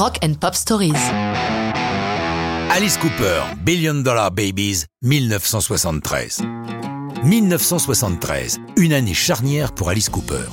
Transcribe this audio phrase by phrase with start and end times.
[0.00, 0.94] Rock and Pop Stories.
[2.70, 6.40] Alice Cooper, Billion Dollar Babies, 1973.
[7.22, 10.46] 1973, une année charnière pour Alice Cooper.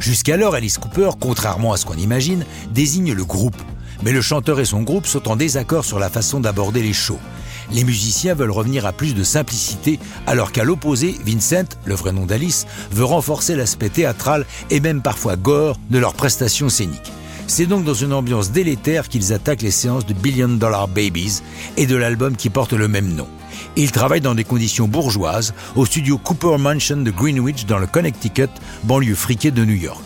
[0.00, 3.56] Jusqu'alors, Alice Cooper, contrairement à ce qu'on imagine, désigne le groupe.
[4.02, 7.20] Mais le chanteur et son groupe sont en désaccord sur la façon d'aborder les shows.
[7.72, 12.26] Les musiciens veulent revenir à plus de simplicité, alors qu'à l'opposé, Vincent, le vrai nom
[12.26, 17.12] d'Alice, veut renforcer l'aspect théâtral et même parfois gore de leurs prestations scéniques.
[17.50, 21.42] C'est donc dans une ambiance délétère qu'ils attaquent les séances de Billion Dollar Babies
[21.76, 23.26] et de l'album qui porte le même nom.
[23.74, 28.50] Ils travaillent dans des conditions bourgeoises au studio Cooper Mansion de Greenwich dans le Connecticut,
[28.84, 30.00] banlieue friquée de New York.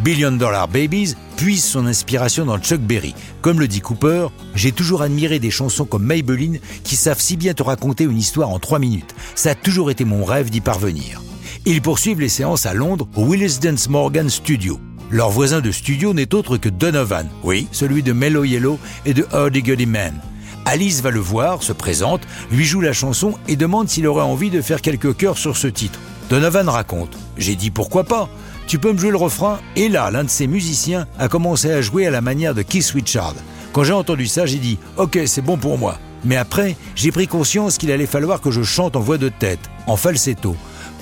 [0.00, 3.14] Billion Dollar Babies puise son inspiration dans Chuck Berry.
[3.42, 4.26] Comme le dit Cooper,
[4.56, 8.50] j'ai toujours admiré des chansons comme Maybelline qui savent si bien te raconter une histoire
[8.50, 9.14] en trois minutes.
[9.36, 11.22] Ça a toujours été mon rêve d'y parvenir.
[11.64, 14.80] Ils poursuivent les séances à Londres au Willis Dance Morgan Studio.
[15.10, 19.26] Leur voisin de studio n'est autre que Donovan, oui, celui de Mellow Yellow et de
[19.32, 20.12] Howdy Goody Man.
[20.66, 24.50] Alice va le voir, se présente, lui joue la chanson et demande s'il aurait envie
[24.50, 25.98] de faire quelques chœurs sur ce titre.
[26.28, 28.28] Donovan raconte J'ai dit pourquoi pas
[28.66, 31.80] Tu peux me jouer le refrain Et là, l'un de ses musiciens a commencé à
[31.80, 33.34] jouer à la manière de Keith Richard.
[33.72, 35.98] Quand j'ai entendu ça, j'ai dit Ok, c'est bon pour moi.
[36.26, 39.70] Mais après, j'ai pris conscience qu'il allait falloir que je chante en voix de tête,
[39.86, 40.54] en falsetto.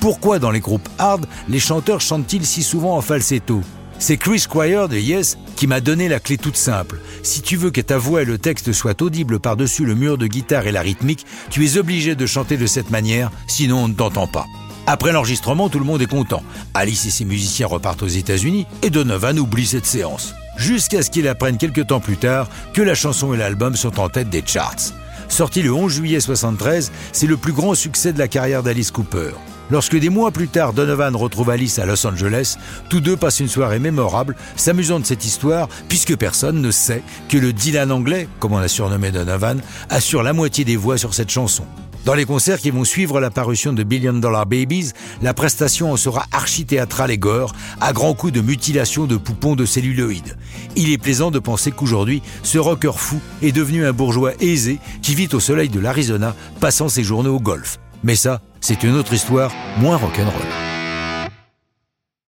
[0.00, 3.62] Pourquoi dans les groupes hard, les chanteurs chantent-ils si souvent en falsetto?
[4.02, 6.98] C'est Chris Squire de Yes qui m'a donné la clé toute simple.
[7.22, 10.26] Si tu veux que ta voix et le texte soient audibles par-dessus le mur de
[10.26, 13.94] guitare et la rythmique, tu es obligé de chanter de cette manière, sinon on ne
[13.94, 14.46] t'entend pas.
[14.88, 16.42] Après l'enregistrement, tout le monde est content.
[16.74, 20.34] Alice et ses musiciens repartent aux États-Unis et Donovan oublie cette séance.
[20.56, 24.08] Jusqu'à ce qu'il apprenne quelques temps plus tard que la chanson et l'album sont en
[24.08, 24.92] tête des charts.
[25.28, 29.30] Sorti le 11 juillet 73, c'est le plus grand succès de la carrière d'Alice Cooper.
[29.72, 32.58] Lorsque des mois plus tard Donovan retrouve Alice à Los Angeles,
[32.90, 37.38] tous deux passent une soirée mémorable, s'amusant de cette histoire, puisque personne ne sait que
[37.38, 41.30] le Dylan anglais, comme on a surnommé Donovan, assure la moitié des voix sur cette
[41.30, 41.64] chanson.
[42.04, 44.90] Dans les concerts qui vont suivre la parution de Billion Dollar Babies,
[45.22, 49.64] la prestation en sera archi-théâtrale et gore, à grands coups de mutilation de poupons de
[49.64, 50.36] celluloïdes.
[50.76, 55.14] Il est plaisant de penser qu'aujourd'hui, ce rocker fou est devenu un bourgeois aisé qui
[55.14, 57.78] vit au soleil de l'Arizona, passant ses journées au golf.
[58.04, 60.71] Mais ça, c'est une autre histoire moins rock'n'roll.